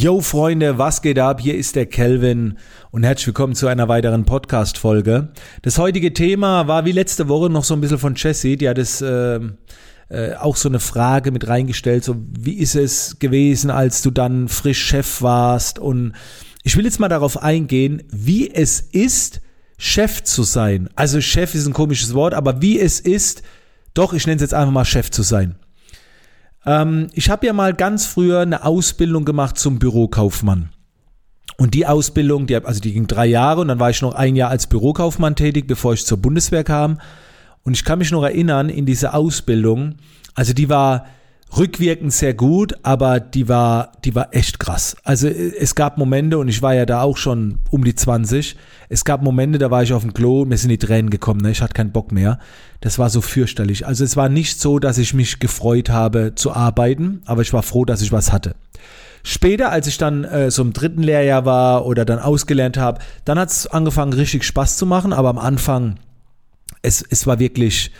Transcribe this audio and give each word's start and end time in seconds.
Yo 0.00 0.20
Freunde, 0.20 0.78
was 0.78 1.02
geht 1.02 1.18
ab? 1.18 1.40
Hier 1.40 1.56
ist 1.56 1.74
der 1.74 1.86
Kelvin 1.86 2.56
und 2.92 3.02
herzlich 3.02 3.26
willkommen 3.26 3.56
zu 3.56 3.66
einer 3.66 3.88
weiteren 3.88 4.24
Podcast-Folge. 4.24 5.32
Das 5.62 5.76
heutige 5.76 6.12
Thema 6.12 6.68
war 6.68 6.84
wie 6.84 6.92
letzte 6.92 7.26
Woche 7.26 7.50
noch 7.50 7.64
so 7.64 7.74
ein 7.74 7.80
bisschen 7.80 7.98
von 7.98 8.14
Jessie, 8.14 8.56
die 8.56 8.68
hat 8.68 8.78
es 8.78 9.00
äh, 9.00 9.40
äh, 10.08 10.34
auch 10.36 10.54
so 10.54 10.68
eine 10.68 10.78
Frage 10.78 11.32
mit 11.32 11.48
reingestellt, 11.48 12.04
so 12.04 12.14
wie 12.30 12.58
ist 12.58 12.76
es 12.76 13.18
gewesen, 13.18 13.72
als 13.72 14.00
du 14.00 14.12
dann 14.12 14.46
frisch 14.46 14.86
Chef 14.86 15.20
warst 15.20 15.80
und 15.80 16.12
ich 16.62 16.76
will 16.76 16.84
jetzt 16.84 17.00
mal 17.00 17.08
darauf 17.08 17.42
eingehen, 17.42 18.04
wie 18.08 18.54
es 18.54 18.80
ist, 18.80 19.40
Chef 19.78 20.22
zu 20.22 20.44
sein. 20.44 20.88
Also 20.94 21.20
Chef 21.20 21.56
ist 21.56 21.66
ein 21.66 21.72
komisches 21.72 22.14
Wort, 22.14 22.34
aber 22.34 22.62
wie 22.62 22.78
es 22.78 23.00
ist, 23.00 23.42
doch, 23.94 24.12
ich 24.12 24.28
nenne 24.28 24.36
es 24.36 24.42
jetzt 24.42 24.54
einfach 24.54 24.72
mal 24.72 24.84
Chef 24.84 25.10
zu 25.10 25.24
sein. 25.24 25.56
Ähm, 26.66 27.08
ich 27.12 27.30
habe 27.30 27.46
ja 27.46 27.52
mal 27.52 27.74
ganz 27.74 28.06
früher 28.06 28.40
eine 28.40 28.64
Ausbildung 28.64 29.24
gemacht 29.24 29.58
zum 29.58 29.78
Bürokaufmann. 29.78 30.70
Und 31.56 31.74
die 31.74 31.86
Ausbildung, 31.86 32.46
die, 32.46 32.56
also 32.56 32.80
die 32.80 32.92
ging 32.92 33.06
drei 33.06 33.26
Jahre 33.26 33.60
und 33.60 33.68
dann 33.68 33.80
war 33.80 33.90
ich 33.90 34.00
noch 34.00 34.14
ein 34.14 34.36
Jahr 34.36 34.50
als 34.50 34.68
Bürokaufmann 34.68 35.34
tätig, 35.34 35.66
bevor 35.66 35.94
ich 35.94 36.06
zur 36.06 36.18
Bundeswehr 36.18 36.62
kam. 36.62 37.00
Und 37.64 37.74
ich 37.74 37.84
kann 37.84 37.98
mich 37.98 38.12
noch 38.12 38.22
erinnern, 38.22 38.68
in 38.68 38.86
diese 38.86 39.12
Ausbildung, 39.12 39.96
also 40.34 40.52
die 40.52 40.68
war 40.68 41.06
rückwirkend 41.56 42.12
sehr 42.12 42.34
gut, 42.34 42.74
aber 42.82 43.20
die 43.20 43.48
war, 43.48 43.92
die 44.04 44.14
war 44.14 44.34
echt 44.34 44.58
krass. 44.58 44.96
Also 45.04 45.28
es 45.28 45.74
gab 45.74 45.98
Momente, 45.98 46.38
und 46.38 46.48
ich 46.48 46.62
war 46.62 46.74
ja 46.74 46.86
da 46.86 47.02
auch 47.02 47.16
schon 47.16 47.58
um 47.70 47.84
die 47.84 47.94
20, 47.94 48.56
es 48.88 49.04
gab 49.04 49.22
Momente, 49.22 49.58
da 49.58 49.70
war 49.70 49.82
ich 49.82 49.92
auf 49.92 50.02
dem 50.02 50.14
Klo 50.14 50.44
mir 50.44 50.58
sind 50.58 50.70
die 50.70 50.78
Tränen 50.78 51.10
gekommen, 51.10 51.40
ne? 51.40 51.50
ich 51.50 51.62
hatte 51.62 51.74
keinen 51.74 51.92
Bock 51.92 52.12
mehr. 52.12 52.38
Das 52.80 52.98
war 52.98 53.10
so 53.10 53.20
fürchterlich. 53.20 53.86
Also 53.86 54.04
es 54.04 54.16
war 54.16 54.28
nicht 54.28 54.60
so, 54.60 54.78
dass 54.78 54.98
ich 54.98 55.14
mich 55.14 55.40
gefreut 55.40 55.90
habe 55.90 56.34
zu 56.34 56.52
arbeiten, 56.52 57.22
aber 57.24 57.42
ich 57.42 57.52
war 57.52 57.62
froh, 57.62 57.84
dass 57.84 58.02
ich 58.02 58.12
was 58.12 58.32
hatte. 58.32 58.54
Später, 59.24 59.70
als 59.70 59.86
ich 59.86 59.98
dann 59.98 60.24
äh, 60.24 60.50
so 60.50 60.62
im 60.62 60.72
dritten 60.72 61.02
Lehrjahr 61.02 61.44
war 61.44 61.86
oder 61.86 62.04
dann 62.04 62.18
ausgelernt 62.18 62.76
habe, 62.76 63.00
dann 63.24 63.38
hat 63.38 63.50
es 63.50 63.66
angefangen, 63.66 64.12
richtig 64.12 64.44
Spaß 64.44 64.76
zu 64.76 64.86
machen, 64.86 65.12
aber 65.12 65.28
am 65.28 65.38
Anfang, 65.38 65.96
es, 66.82 67.02
es 67.02 67.26
war 67.26 67.38
wirklich, 67.38 67.90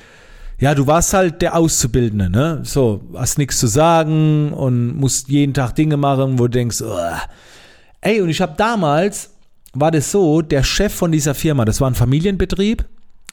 ja, 0.61 0.75
du 0.75 0.87
warst 0.87 1.15
halt 1.15 1.41
der 1.41 1.57
Auszubildende, 1.57 2.29
ne? 2.29 2.61
So, 2.65 3.03
hast 3.15 3.39
nichts 3.39 3.59
zu 3.59 3.69
sagen 3.69 4.53
und 4.53 4.97
musst 4.97 5.29
jeden 5.29 5.55
Tag 5.55 5.75
Dinge 5.75 5.97
machen, 5.97 6.39
wo 6.39 6.45
du 6.45 6.51
denkst, 6.51 6.81
Ugh. 6.81 7.21
ey, 8.01 8.21
und 8.21 8.29
ich 8.29 8.41
habe 8.41 8.55
damals, 8.57 9.31
war 9.73 9.91
das 9.91 10.11
so, 10.11 10.43
der 10.43 10.65
Chef 10.65 10.93
von 10.93 11.13
dieser 11.13 11.35
Firma, 11.35 11.65
das 11.65 11.81
war 11.81 11.89
ein 11.89 11.95
Familienbetrieb, 11.95 12.85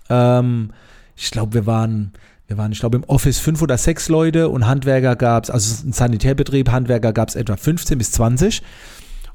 ähm, 0.09 0.71
ich 1.15 1.31
glaube, 1.31 1.53
wir 1.53 1.65
waren, 1.65 2.13
wir 2.47 2.57
waren, 2.57 2.71
ich 2.71 2.79
glaube, 2.79 2.97
im 2.97 3.03
Office 3.05 3.39
fünf 3.39 3.61
oder 3.61 3.77
sechs 3.77 4.09
Leute 4.09 4.49
und 4.49 4.67
Handwerker 4.67 5.15
gab's, 5.15 5.49
also 5.49 5.87
ein 5.87 5.93
Sanitärbetrieb, 5.93 6.69
Handwerker 6.69 7.13
gab's 7.13 7.35
etwa 7.35 7.55
15 7.55 7.97
bis 7.97 8.11
20. 8.11 8.61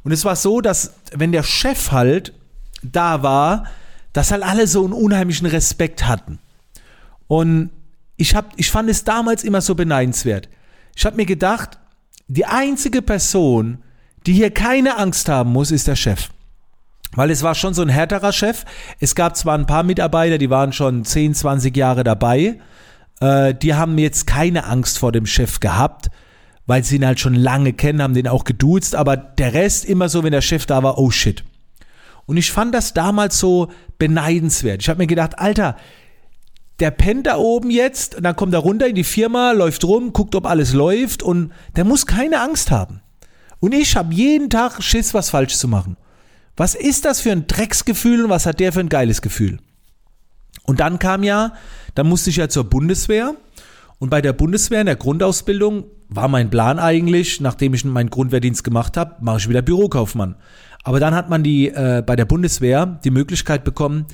Und 0.05 0.13
es 0.13 0.25
war 0.25 0.37
so, 0.37 0.61
dass 0.61 0.95
wenn 1.13 1.33
der 1.33 1.43
Chef 1.43 1.91
halt 1.91 2.33
da 2.83 3.23
war, 3.23 3.65
dass 4.13 4.31
halt 4.31 4.43
alle 4.43 4.67
so 4.67 4.85
einen 4.85 4.93
unheimlichen 4.93 5.47
Respekt 5.47 6.07
hatten. 6.07 6.39
Und 7.27 7.71
ich, 8.21 8.35
hab, 8.35 8.53
ich 8.57 8.71
fand 8.71 8.91
es 8.91 9.05
damals 9.05 9.45
immer 9.45 9.63
so 9.63 9.75
beneidenswert. 9.75 10.49
Ich 10.95 11.07
habe 11.07 11.17
mir 11.17 11.27
gedacht, 11.27 11.79
die 12.29 12.45
einzige 12.45 13.01
Person, 13.01 13.79
die 14.27 14.35
hier 14.35 14.51
keine 14.51 14.99
Angst 14.99 15.29
haben 15.29 15.53
muss, 15.53 15.71
ist 15.71 15.89
der 15.89 15.97
Chef. 15.97 16.29
Weil 17.13 17.31
es 17.31 17.43
war 17.43 17.55
schon 17.55 17.75
so 17.75 17.83
ein 17.83 17.89
härterer 17.89 18.33
Chef. 18.33 18.65
Es 19.01 19.15
gab 19.15 19.37
zwar 19.37 19.57
ein 19.57 19.67
paar 19.67 19.83
Mitarbeiter, 19.83 20.37
die 20.37 20.51
waren 20.51 20.73
schon 20.73 21.05
10, 21.05 21.35
20 21.35 21.77
Jahre 21.77 22.05
dabei. 22.05 22.61
Äh, 23.21 23.55
die 23.55 23.75
haben 23.75 23.97
jetzt 23.99 24.27
keine 24.27 24.65
Angst 24.65 24.99
vor 24.99 25.13
dem 25.13 25.27
Chef 25.27 25.59
gehabt, 25.59 26.11
weil 26.67 26.85
sie 26.85 26.97
ihn 26.97 27.07
halt 27.07 27.19
schon 27.19 27.35
lange 27.35 27.73
kennen, 27.73 28.03
haben 28.03 28.15
den 28.15 28.29
auch 28.29 28.45
geduzt. 28.45 28.95
Aber 28.95 29.17
der 29.17 29.55
Rest 29.55 29.87
immer 29.87 30.11
so, 30.11 30.23
wenn 30.23 30.33
der 30.33 30.43
Chef 30.43 30.67
da 30.67 30.83
war, 30.83 30.99
oh 30.99 31.11
shit. 31.11 31.43
Und 32.27 32.37
ich 32.37 32.53
fand 32.53 32.75
das 32.75 32.93
damals 32.93 33.39
so 33.39 33.73
beneidenswert. 33.99 34.83
Ich 34.83 34.89
habe 34.89 34.99
mir 34.99 35.09
gedacht, 35.09 35.39
Alter, 35.39 35.77
der 36.81 36.91
pennt 36.91 37.27
da 37.27 37.37
oben 37.37 37.71
jetzt, 37.71 38.17
und 38.17 38.23
dann 38.23 38.37
kommt 38.37 38.55
er 38.55 38.61
runter 38.61 38.87
in 38.87 38.95
die 38.95 39.05
Firma, 39.05 39.53
läuft 39.53 39.85
rum, 39.85 40.13
guckt, 40.13 40.35
ob 40.35 40.47
alles 40.47 40.73
läuft 40.73 41.23
und 41.23 41.53
der 41.77 41.85
muss 41.85 42.07
keine 42.07 42.41
Angst 42.41 42.71
haben. 42.71 43.01
Und 43.61 43.75
ich 43.75 43.97
habe 43.97 44.15
jeden 44.15 44.49
Tag 44.49 44.83
Schiss, 44.83 45.13
was 45.13 45.31
falsch 45.31 45.57
zu 45.57 45.69
machen. 45.69 45.97
Was 46.57 46.75
ist 46.75 47.05
das 47.05 47.21
für 47.21 47.33
ein 47.33 47.47
Drecksgefühl 47.47 48.25
und 48.25 48.31
was 48.31 48.47
hat 48.47 48.61
der 48.61 48.73
für 48.73 48.81
ein 48.81 48.89
geiles 48.89 49.23
Gefühl? 49.23 49.59
Und 50.65 50.81
dann 50.81 50.99
kam 50.99 51.23
ja, 51.23 51.55
dann 51.95 52.09
musste 52.09 52.31
ich 52.31 52.37
ja 52.37 52.49
zur 52.49 52.65
Bundeswehr 52.65 53.35
und 53.99 54.09
bei 54.09 54.23
der 54.23 54.33
Bundeswehr 54.33 54.81
in 54.81 54.87
der 54.87 54.97
Grundausbildung 54.97 55.85
war 56.09 56.29
mein 56.29 56.51
Plan 56.51 56.79
eigentlich, 56.79 57.41
nachdem 57.41 57.75
ich 57.75 57.85
meinen 57.85 58.11
Grundwehrdienst 58.11 58.65
gemacht 58.65 58.97
habe, 58.97 59.17
mache 59.21 59.39
ich 59.39 59.49
wieder 59.49 59.63
Bürokaufmann. 59.63 60.37
Aber 60.83 60.99
dann 60.99 61.15
hat 61.15 61.29
man 61.29 61.43
die 61.43 61.69
äh, 61.69 62.03
bei 62.05 62.17
der 62.17 62.25
Bundeswehr 62.25 62.99
die 63.05 63.11
Möglichkeit 63.11 63.65
bekommen, 63.65 64.07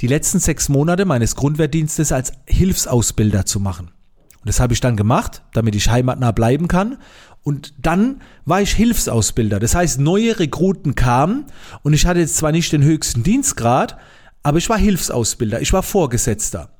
die 0.00 0.06
letzten 0.06 0.40
sechs 0.40 0.68
Monate 0.68 1.04
meines 1.04 1.36
Grundwehrdienstes 1.36 2.12
als 2.12 2.32
Hilfsausbilder 2.46 3.46
zu 3.46 3.60
machen. 3.60 3.88
Und 3.88 4.48
das 4.48 4.60
habe 4.60 4.74
ich 4.74 4.80
dann 4.80 4.96
gemacht, 4.96 5.42
damit 5.52 5.74
ich 5.74 5.88
heimatnah 5.88 6.32
bleiben 6.32 6.68
kann. 6.68 6.98
Und 7.42 7.74
dann 7.78 8.22
war 8.44 8.60
ich 8.60 8.72
Hilfsausbilder. 8.72 9.60
Das 9.60 9.74
heißt, 9.74 10.00
neue 10.00 10.38
Rekruten 10.38 10.94
kamen 10.94 11.46
und 11.82 11.92
ich 11.92 12.06
hatte 12.06 12.20
jetzt 12.20 12.36
zwar 12.36 12.52
nicht 12.52 12.72
den 12.72 12.82
höchsten 12.82 13.22
Dienstgrad, 13.22 13.96
aber 14.42 14.58
ich 14.58 14.68
war 14.68 14.78
Hilfsausbilder, 14.78 15.60
ich 15.60 15.72
war 15.72 15.82
Vorgesetzter. 15.82 16.70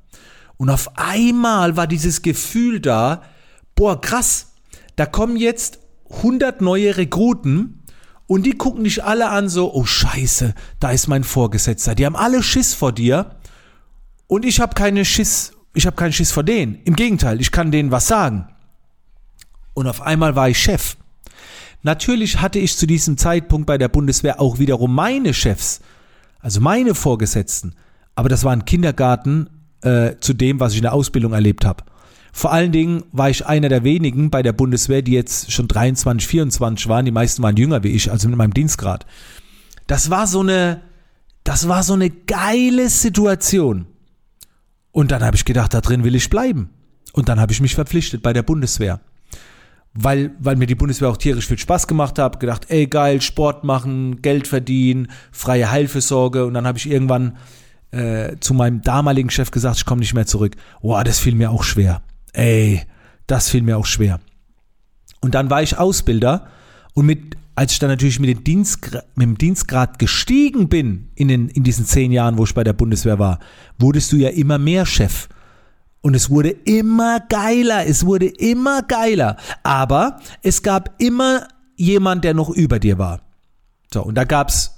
Und 0.57 0.69
auf 0.69 0.97
einmal 0.97 1.77
war 1.77 1.87
dieses 1.87 2.21
Gefühl 2.21 2.79
da, 2.79 3.23
boah, 3.75 3.99
krass, 3.99 4.53
da 4.95 5.05
kommen 5.05 5.37
jetzt 5.37 5.79
100 6.09 6.61
neue 6.61 6.97
Rekruten 6.97 7.83
und 8.27 8.45
die 8.45 8.53
gucken 8.53 8.83
dich 8.83 9.03
alle 9.03 9.29
an 9.29 9.49
so, 9.49 9.73
oh 9.73 9.85
scheiße, 9.85 10.53
da 10.79 10.91
ist 10.91 11.07
mein 11.07 11.23
Vorgesetzter. 11.23 11.95
Die 11.95 12.05
haben 12.05 12.15
alle 12.15 12.41
Schiss 12.41 12.73
vor 12.73 12.91
dir 12.91 13.35
und 14.27 14.45
ich 14.45 14.59
habe 14.59 14.73
keine 14.73 15.05
Schiss, 15.05 15.53
ich 15.73 15.85
habe 15.85 15.95
keinen 15.95 16.13
Schiss 16.13 16.31
vor 16.31 16.43
denen. 16.43 16.79
Im 16.85 16.95
Gegenteil, 16.95 17.39
ich 17.39 17.51
kann 17.51 17.71
denen 17.71 17.91
was 17.91 18.07
sagen. 18.07 18.47
Und 19.73 19.87
auf 19.87 20.01
einmal 20.01 20.35
war 20.35 20.49
ich 20.49 20.57
Chef. 20.57 20.97
Natürlich 21.83 22.41
hatte 22.41 22.57
ich 22.57 22.77
zu 22.77 22.87
diesem 22.87 23.17
Zeitpunkt 23.17 23.67
bei 23.67 23.77
der 23.77 23.89
Bundeswehr 23.89 24.41
auch 24.41 24.57
wiederum 24.57 24.95
meine 24.95 25.33
Chefs, 25.33 25.81
also 26.39 26.61
meine 26.61 26.95
Vorgesetzten. 26.95 27.75
Aber 28.15 28.29
das 28.29 28.43
war 28.43 28.53
ein 28.53 28.65
Kindergarten 28.65 29.49
äh, 29.81 30.15
zu 30.19 30.33
dem, 30.33 30.59
was 30.59 30.71
ich 30.71 30.79
in 30.79 30.83
der 30.83 30.93
Ausbildung 30.93 31.33
erlebt 31.33 31.63
habe. 31.63 31.83
Vor 32.37 32.51
allen 32.51 32.73
Dingen 32.73 33.05
war 33.13 33.29
ich 33.29 33.45
einer 33.45 33.69
der 33.69 33.85
wenigen 33.85 34.29
bei 34.29 34.43
der 34.43 34.51
Bundeswehr, 34.51 35.01
die 35.01 35.13
jetzt 35.13 35.53
schon 35.53 35.69
23, 35.69 36.27
24 36.27 36.89
waren. 36.89 37.05
Die 37.05 37.11
meisten 37.11 37.41
waren 37.41 37.55
jünger 37.55 37.81
wie 37.85 37.91
ich, 37.91 38.11
also 38.11 38.27
mit 38.27 38.37
meinem 38.37 38.53
Dienstgrad. 38.53 39.05
Das 39.87 40.09
war 40.09 40.27
so 40.27 40.41
eine, 40.41 40.81
das 41.45 41.69
war 41.69 41.81
so 41.81 41.93
eine 41.93 42.09
geile 42.09 42.89
Situation. 42.89 43.85
Und 44.91 45.11
dann 45.11 45.23
habe 45.23 45.37
ich 45.37 45.45
gedacht, 45.45 45.73
da 45.73 45.79
drin 45.79 46.03
will 46.03 46.13
ich 46.13 46.29
bleiben. 46.29 46.71
Und 47.13 47.29
dann 47.29 47.39
habe 47.39 47.53
ich 47.53 47.61
mich 47.61 47.73
verpflichtet 47.73 48.21
bei 48.21 48.33
der 48.33 48.43
Bundeswehr. 48.43 48.99
Weil, 49.93 50.31
weil 50.37 50.57
mir 50.57 50.67
die 50.67 50.75
Bundeswehr 50.75 51.07
auch 51.07 51.17
tierisch 51.17 51.47
viel 51.47 51.57
Spaß 51.57 51.87
gemacht 51.87 52.19
hat, 52.19 52.41
gedacht, 52.41 52.65
ey 52.67 52.87
geil, 52.87 53.21
Sport 53.21 53.63
machen, 53.63 54.21
Geld 54.21 54.49
verdienen, 54.49 55.07
freie 55.31 55.71
Heilfürsorge. 55.71 56.45
Und 56.45 56.53
dann 56.53 56.67
habe 56.67 56.79
ich 56.79 56.91
irgendwann 56.91 57.37
äh, 57.91 58.35
zu 58.41 58.53
meinem 58.53 58.81
damaligen 58.81 59.29
Chef 59.29 59.51
gesagt, 59.51 59.77
ich 59.77 59.85
komme 59.85 60.01
nicht 60.01 60.13
mehr 60.13 60.25
zurück. 60.25 60.57
Boah, 60.81 61.05
das 61.05 61.19
fiel 61.19 61.35
mir 61.35 61.49
auch 61.49 61.63
schwer. 61.63 62.01
Ey, 62.35 62.81
das 63.27 63.49
fiel 63.49 63.61
mir 63.61 63.77
auch 63.77 63.85
schwer. 63.85 64.19
Und 65.21 65.35
dann 65.35 65.49
war 65.49 65.63
ich 65.63 65.77
Ausbilder 65.77 66.47
und 66.93 67.05
mit, 67.05 67.37
als 67.55 67.73
ich 67.73 67.79
dann 67.79 67.89
natürlich 67.89 68.19
mit, 68.19 68.29
dem 68.29 68.43
Dienstgrad, 68.43 69.05
mit 69.15 69.27
dem 69.27 69.37
Dienstgrad 69.37 69.99
gestiegen 69.99 70.69
bin 70.69 71.09
in, 71.15 71.27
den, 71.29 71.49
in 71.49 71.63
diesen 71.63 71.85
zehn 71.85 72.11
Jahren, 72.11 72.37
wo 72.37 72.43
ich 72.43 72.53
bei 72.53 72.63
der 72.63 72.73
Bundeswehr 72.73 73.17
war, 73.19 73.39
wurdest 73.79 74.11
du 74.11 74.17
ja 74.17 74.29
immer 74.29 74.57
mehr 74.57 74.85
Chef. 74.85 75.27
Und 76.01 76.13
es 76.13 76.29
wurde 76.29 76.49
immer 76.49 77.19
geiler, 77.21 77.87
es 77.87 78.05
wurde 78.05 78.27
immer 78.27 78.83
geiler. 78.83 79.37
Aber 79.63 80.19
es 80.43 80.61
gab 80.61 81.01
immer 81.01 81.47
jemand, 81.75 82.23
der 82.23 82.35
noch 82.35 82.49
über 82.49 82.77
dir 82.77 82.99
war. 82.99 83.21
So, 83.91 84.03
und 84.03 84.15
da 84.15 84.25
gab's 84.25 84.75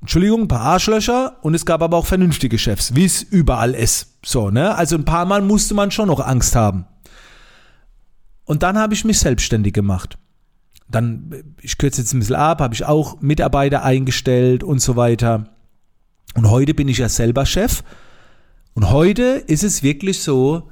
Entschuldigung, 0.00 0.42
ein 0.42 0.48
paar 0.48 0.62
Arschlöcher 0.62 1.36
und 1.42 1.54
es 1.54 1.64
gab 1.64 1.80
aber 1.80 1.96
auch 1.96 2.06
vernünftige 2.06 2.58
Chefs, 2.58 2.94
wie 2.94 3.04
es 3.04 3.22
überall 3.22 3.72
ist. 3.72 4.18
So, 4.24 4.50
ne? 4.50 4.74
Also 4.74 4.96
ein 4.96 5.04
paar 5.04 5.26
Mal 5.26 5.42
musste 5.42 5.74
man 5.74 5.92
schon 5.92 6.08
noch 6.08 6.18
Angst 6.18 6.56
haben. 6.56 6.86
Und 8.44 8.62
dann 8.62 8.78
habe 8.78 8.94
ich 8.94 9.04
mich 9.04 9.18
selbstständig 9.18 9.72
gemacht. 9.72 10.18
Dann, 10.88 11.54
ich 11.60 11.78
kürze 11.78 12.00
jetzt 12.02 12.12
ein 12.12 12.18
bisschen 12.18 12.36
ab, 12.36 12.60
habe 12.60 12.74
ich 12.74 12.84
auch 12.84 13.20
Mitarbeiter 13.20 13.82
eingestellt 13.82 14.62
und 14.62 14.80
so 14.80 14.96
weiter. 14.96 15.48
Und 16.34 16.50
heute 16.50 16.74
bin 16.74 16.88
ich 16.88 16.98
ja 16.98 17.08
selber 17.08 17.46
Chef. 17.46 17.82
Und 18.74 18.90
heute 18.90 19.22
ist 19.22 19.64
es 19.64 19.82
wirklich 19.82 20.22
so, 20.22 20.70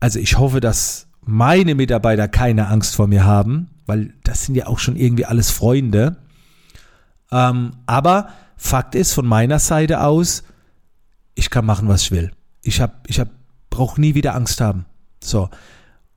also 0.00 0.18
ich 0.18 0.38
hoffe, 0.38 0.60
dass 0.60 1.08
meine 1.20 1.74
Mitarbeiter 1.74 2.28
keine 2.28 2.68
Angst 2.68 2.96
vor 2.96 3.08
mir 3.08 3.24
haben, 3.24 3.70
weil 3.86 4.14
das 4.22 4.44
sind 4.44 4.54
ja 4.54 4.66
auch 4.66 4.78
schon 4.78 4.96
irgendwie 4.96 5.24
alles 5.24 5.50
Freunde. 5.50 6.16
Ähm, 7.32 7.72
aber 7.86 8.28
Fakt 8.56 8.94
ist 8.94 9.12
von 9.12 9.26
meiner 9.26 9.58
Seite 9.58 10.02
aus, 10.02 10.44
ich 11.34 11.50
kann 11.50 11.66
machen, 11.66 11.88
was 11.88 12.02
ich 12.02 12.10
will. 12.10 12.32
Ich 12.62 12.80
habe, 12.80 12.94
ich 13.06 13.20
hab, 13.20 13.28
brauche 13.70 14.00
nie 14.00 14.14
wieder 14.14 14.34
Angst 14.34 14.60
haben. 14.60 14.86
So. 15.22 15.50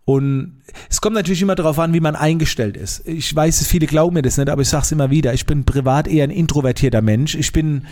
Und 0.09 0.63
es 0.89 1.01
kommt 1.01 1.13
natürlich 1.13 1.43
immer 1.43 1.53
darauf 1.53 1.77
an, 1.77 1.93
wie 1.93 1.99
man 1.99 2.15
eingestellt 2.15 2.77
ist. 2.77 3.07
Ich 3.07 3.35
weiß, 3.35 3.67
viele 3.67 3.85
glauben 3.85 4.15
mir 4.15 4.23
das 4.23 4.37
nicht, 4.37 4.49
aber 4.49 4.63
ich 4.63 4.67
sage 4.67 4.81
es 4.81 4.91
immer 4.91 5.11
wieder. 5.11 5.35
Ich 5.35 5.45
bin 5.45 5.65
privat 5.65 6.07
eher 6.07 6.23
ein 6.23 6.31
introvertierter 6.31 7.03
Mensch. 7.03 7.35
Ich 7.35 7.53
bin, 7.53 7.85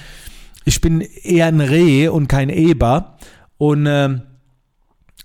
ich 0.65 0.81
bin 0.81 1.01
eher 1.01 1.45
ein 1.45 1.61
Reh 1.61 2.07
und 2.07 2.27
kein 2.27 2.49
Eber. 2.49 3.19
Und 3.59 3.85
äh, 3.85 4.19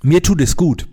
mir 0.03 0.23
tut 0.23 0.43
es 0.43 0.55
gut. 0.59 0.87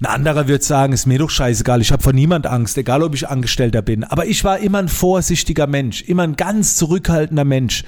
Ein 0.00 0.06
anderer 0.06 0.48
wird 0.48 0.64
sagen, 0.64 0.92
ist 0.92 1.06
mir 1.06 1.20
doch 1.20 1.30
scheißegal, 1.30 1.80
ich 1.80 1.92
habe 1.92 2.02
vor 2.02 2.12
niemand 2.12 2.48
Angst, 2.48 2.76
egal 2.76 3.04
ob 3.04 3.14
ich 3.14 3.28
Angestellter 3.28 3.80
bin. 3.80 4.02
Aber 4.02 4.26
ich 4.26 4.42
war 4.42 4.58
immer 4.58 4.78
ein 4.78 4.88
vorsichtiger 4.88 5.68
Mensch, 5.68 6.02
immer 6.02 6.24
ein 6.24 6.34
ganz 6.34 6.74
zurückhaltender 6.74 7.44
Mensch, 7.44 7.84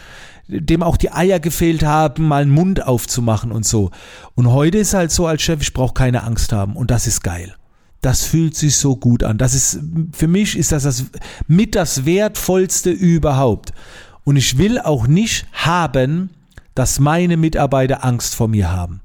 dem 0.50 0.82
auch 0.82 0.96
die 0.96 1.12
Eier 1.12 1.40
gefehlt 1.40 1.84
haben, 1.84 2.28
mal 2.28 2.42
einen 2.42 2.50
Mund 2.50 2.86
aufzumachen 2.86 3.52
und 3.52 3.64
so. 3.64 3.90
Und 4.34 4.50
heute 4.50 4.78
ist 4.78 4.94
halt 4.94 5.10
so 5.10 5.26
als 5.26 5.42
Chef, 5.42 5.62
ich 5.62 5.72
brauche 5.72 5.94
keine 5.94 6.24
Angst 6.24 6.52
haben 6.52 6.76
und 6.76 6.90
das 6.90 7.06
ist 7.06 7.22
geil. 7.22 7.54
Das 8.00 8.24
fühlt 8.24 8.56
sich 8.56 8.76
so 8.76 8.96
gut 8.96 9.22
an. 9.22 9.38
Das 9.38 9.54
ist, 9.54 9.80
für 10.12 10.26
mich 10.26 10.56
ist 10.56 10.72
das, 10.72 10.84
das 10.84 11.04
mit 11.46 11.74
das 11.74 12.06
Wertvollste 12.06 12.90
überhaupt. 12.90 13.72
Und 14.24 14.36
ich 14.36 14.58
will 14.58 14.78
auch 14.78 15.06
nicht 15.06 15.46
haben, 15.52 16.30
dass 16.74 16.98
meine 16.98 17.36
Mitarbeiter 17.36 18.04
Angst 18.04 18.34
vor 18.34 18.48
mir 18.48 18.72
haben. 18.72 19.00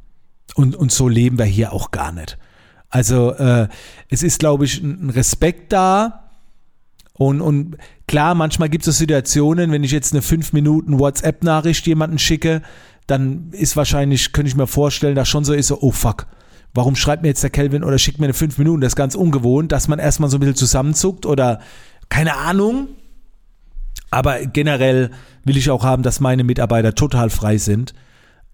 Und, 0.56 0.76
und 0.76 0.92
so 0.92 1.10
leben 1.10 1.38
wir 1.38 1.46
hier 1.46 1.74
auch 1.74 1.92
gar 1.92 2.12
nicht. 2.12 2.38
Also 2.90 3.34
äh, 3.34 3.68
es 4.10 4.24
ist, 4.24 4.40
glaube 4.40 4.64
ich, 4.66 4.82
ein 4.82 5.10
Respekt 5.10 5.74
da. 5.74 6.25
Und, 7.18 7.42
und 7.42 7.78
klar, 8.08 8.36
manchmal 8.36 8.70
gibt 8.70 8.86
es 8.88 8.98
Situationen, 8.98 9.72
wenn 9.72 9.84
ich 9.84 9.92
jetzt 9.92 10.14
eine 10.14 10.22
5 10.22 10.54
Minuten 10.54 11.00
WhatsApp-Nachricht 11.00 11.88
jemanden 11.88 12.20
schicke, 12.20 12.62
dann 13.08 13.52
ist 13.52 13.78
wahrscheinlich, 13.78 14.34
könnte 14.34 14.50
ich 14.50 14.56
mir 14.56 14.68
vorstellen, 14.68 15.16
dass 15.16 15.30
schon 15.30 15.46
so 15.46 15.54
ist, 15.54 15.68
so, 15.68 15.80
oh 15.82 15.92
fuck, 15.92 16.28
warum 16.74 16.96
schreibt 16.96 17.22
mir 17.22 17.30
jetzt 17.30 17.44
der 17.44 17.50
Kelvin 17.50 17.84
oder 17.84 17.98
schickt 17.98 18.20
mir 18.20 18.26
eine 18.26 18.34
5 18.34 18.58
Minuten? 18.58 18.82
Das 18.82 18.92
ist 18.92 18.98
ganz 18.98 19.16
ungewohnt, 19.16 19.72
dass 19.72 19.88
man 19.88 20.00
erstmal 20.00 20.30
so 20.30 20.38
ein 20.38 20.42
bisschen 20.42 20.56
zusammenzuckt 20.56 21.26
oder 21.26 21.62
keine 22.10 22.36
Ahnung. 22.36 22.90
Aber 24.12 24.46
generell 24.46 25.12
will 25.44 25.58
ich 25.58 25.70
auch 25.70 25.84
haben, 25.84 26.04
dass 26.04 26.20
meine 26.20 26.44
Mitarbeiter 26.44 26.96
total 26.96 27.30
frei 27.30 27.58
sind. 27.58 27.94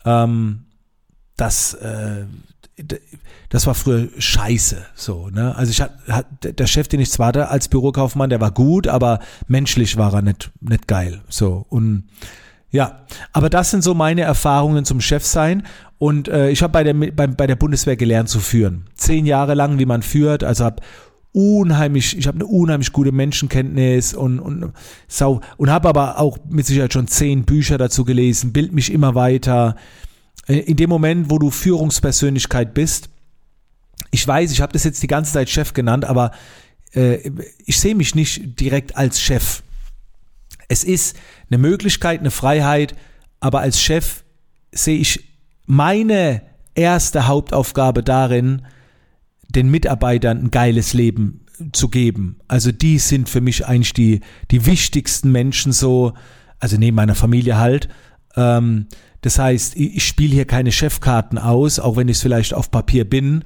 Ähm, 0.06 0.66
das, 1.36 1.74
äh, 1.76 2.26
das 3.50 3.68
war 3.68 3.76
früher 3.76 4.08
scheiße, 4.18 4.86
so, 4.96 5.30
ne? 5.30 5.56
Also 5.56 5.72
ich 5.72 5.82
hat, 5.82 6.26
der 6.42 6.68
Chef, 6.68 6.88
den 6.88 7.00
ich 7.00 7.12
zwar 7.12 7.28
hatte 7.28 7.50
als 7.50 7.68
Bürokaufmann, 7.68 8.30
der 8.30 8.42
war 8.42 8.52
gut, 8.52 8.88
aber 8.88 9.20
menschlich 9.48 9.98
war 9.98 10.14
er 10.14 10.22
nicht, 10.22 10.52
nicht 10.62 10.88
geil, 10.88 11.22
so. 11.28 11.66
Und 11.70 12.06
ja, 12.72 13.02
aber 13.34 13.50
das 13.50 13.72
sind 13.72 13.84
so 13.84 13.94
meine 13.94 14.22
Erfahrungen 14.22 14.86
zum 14.86 15.02
Chef 15.02 15.26
sein. 15.26 15.64
Und 15.98 16.30
äh, 16.30 16.50
ich 16.50 16.64
habe 16.64 16.72
bei 16.72 16.84
der, 16.84 16.94
bei, 16.94 17.28
bei 17.28 17.46
der 17.46 17.58
Bundeswehr 17.58 17.98
gelernt 17.98 18.30
zu 18.30 18.40
führen. 18.40 18.86
Zehn 18.96 19.26
Jahre 19.26 19.54
lang, 19.54 19.78
wie 19.78 19.86
man 19.86 20.02
führt. 20.02 20.44
Also 20.44 20.64
habe 20.64 20.82
unheimlich, 21.34 22.18
ich 22.18 22.28
habe 22.28 22.38
eine 22.38 22.46
unheimlich 22.46 22.92
gute 22.92 23.12
Menschenkenntnis 23.12 24.14
und 24.14 24.40
und 24.40 24.74
sau 25.08 25.42
und 25.58 25.70
habe 25.70 25.90
aber 25.90 26.20
auch 26.20 26.38
mit 26.50 26.66
Sicherheit 26.66 26.94
schon 26.94 27.08
zehn 27.08 27.44
Bücher 27.44 27.78
dazu 27.78 28.04
gelesen, 28.04 28.54
bild 28.54 28.74
mich 28.74 28.92
immer 28.92 29.16
weiter. 29.16 29.76
Äh, 30.48 30.60
in 30.60 30.78
dem 30.78 30.90
Moment, 30.90 31.30
wo 31.30 31.40
du 31.40 31.50
Führungspersönlichkeit 31.50 32.74
bist, 32.74 33.10
ich 34.12 34.28
weiß, 34.28 34.52
ich 34.52 34.62
habe 34.62 34.74
das 34.74 34.84
jetzt 34.84 35.02
die 35.04 35.08
ganze 35.08 35.34
Zeit 35.34 35.50
Chef 35.50 35.74
genannt, 35.74 36.06
aber 36.06 36.32
äh, 36.94 37.32
ich 37.66 37.80
sehe 37.80 37.96
mich 37.96 38.16
nicht 38.16 38.60
direkt 38.60 38.98
als 38.98 39.22
Chef. 39.22 39.64
Es 40.68 40.84
ist 40.84 41.18
eine 41.50 41.58
Möglichkeit, 41.58 42.20
eine 42.20 42.32
Freiheit, 42.32 42.96
aber 43.40 43.60
als 43.62 43.82
Chef 43.82 44.24
sehe 44.72 44.98
ich 44.98 45.28
meine 45.66 46.42
erste 46.76 47.28
Hauptaufgabe 47.28 48.04
darin, 48.04 48.64
den 49.50 49.70
Mitarbeitern 49.70 50.46
ein 50.46 50.52
geiles 50.52 50.94
Leben 50.94 51.46
zu 51.74 51.90
geben. 51.90 52.40
Also 52.48 52.72
die 52.72 53.00
sind 53.00 53.30
für 53.30 53.42
mich 53.42 53.68
eigentlich 53.68 53.94
die, 53.94 54.22
die 54.50 54.66
wichtigsten 54.66 55.32
Menschen 55.32 55.74
so, 55.74 56.14
also 56.60 56.78
neben 56.78 56.96
meiner 56.96 57.16
Familie 57.16 57.58
halt. 57.58 57.90
Ähm, 58.36 58.88
das 59.22 59.38
heißt, 59.38 59.76
ich 59.76 60.04
spiele 60.06 60.34
hier 60.34 60.46
keine 60.46 60.72
Chefkarten 60.72 61.38
aus, 61.38 61.80
auch 61.80 61.96
wenn 61.96 62.10
ich 62.10 62.18
es 62.18 62.24
vielleicht 62.24 62.54
auf 62.54 62.72
Papier 62.72 63.08
bin, 63.08 63.44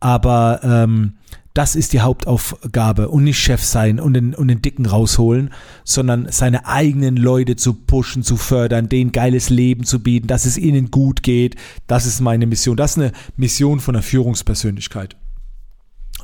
aber 0.00 0.60
ähm, 0.62 1.14
das 1.58 1.74
ist 1.74 1.92
die 1.92 2.00
Hauptaufgabe 2.00 3.08
und 3.08 3.24
nicht 3.24 3.40
Chef 3.40 3.64
sein 3.64 3.98
und 3.98 4.14
den, 4.14 4.32
und 4.32 4.46
den 4.48 4.62
Dicken 4.62 4.86
rausholen, 4.86 5.50
sondern 5.84 6.28
seine 6.30 6.66
eigenen 6.66 7.16
Leute 7.16 7.56
zu 7.56 7.74
pushen, 7.74 8.22
zu 8.22 8.36
fördern, 8.36 8.88
denen 8.88 9.10
geiles 9.10 9.50
Leben 9.50 9.82
zu 9.82 10.00
bieten, 10.00 10.28
dass 10.28 10.44
es 10.44 10.56
ihnen 10.56 10.92
gut 10.92 11.24
geht. 11.24 11.56
Das 11.88 12.06
ist 12.06 12.20
meine 12.20 12.46
Mission. 12.46 12.76
Das 12.76 12.92
ist 12.92 12.98
eine 12.98 13.12
Mission 13.36 13.80
von 13.80 13.96
einer 13.96 14.02
Führungspersönlichkeit. 14.02 15.16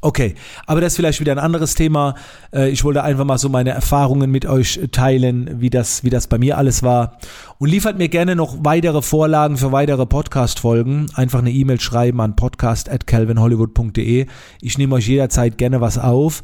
Okay, 0.04 0.34
aber 0.66 0.82
das 0.82 0.92
ist 0.92 0.96
vielleicht 0.96 1.20
wieder 1.20 1.32
ein 1.32 1.38
anderes 1.38 1.74
Thema. 1.74 2.14
Äh, 2.52 2.68
ich 2.68 2.84
wollte 2.84 3.02
einfach 3.02 3.24
mal 3.24 3.38
so 3.38 3.48
meine 3.48 3.70
Erfahrungen 3.70 4.30
mit 4.30 4.44
euch 4.44 4.78
teilen, 4.92 5.62
wie 5.62 5.70
das, 5.70 6.04
wie 6.04 6.10
das 6.10 6.26
bei 6.26 6.36
mir 6.36 6.58
alles 6.58 6.82
war. 6.82 7.16
Und 7.56 7.70
liefert 7.70 7.96
mir 7.96 8.10
gerne 8.10 8.36
noch 8.36 8.54
weitere 8.60 9.00
Vorlagen 9.00 9.56
für 9.56 9.72
weitere 9.72 10.04
Podcast-Folgen. 10.04 11.06
Einfach 11.14 11.38
eine 11.38 11.52
E-Mail 11.52 11.80
schreiben 11.80 12.20
an 12.20 12.36
podcast.calvinhollywood.de. 12.36 14.26
Ich 14.60 14.76
nehme 14.76 14.96
euch 14.96 15.08
jederzeit 15.08 15.56
gerne 15.56 15.80
was 15.80 15.96
auf. 15.96 16.42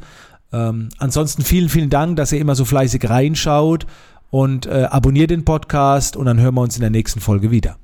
Ähm, 0.51 0.89
ansonsten 0.97 1.43
vielen, 1.43 1.69
vielen 1.69 1.91
Dank, 1.91 2.15
dass 2.15 2.31
ihr 2.31 2.41
immer 2.41 2.55
so 2.55 2.65
fleißig 2.65 3.07
reinschaut 3.07 3.85
und 4.31 4.65
äh, 4.65 4.87
abonniert 4.89 5.29
den 5.29 5.45
Podcast 5.45 6.17
und 6.17 6.25
dann 6.25 6.39
hören 6.39 6.55
wir 6.55 6.61
uns 6.61 6.77
in 6.77 6.81
der 6.81 6.89
nächsten 6.89 7.19
Folge 7.19 7.51
wieder. 7.51 7.77